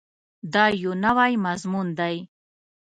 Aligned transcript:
دا 0.53 0.65
یو 0.81 0.91
نوی 1.03 1.33
مضمون 1.45 1.87
دی. 1.99 2.15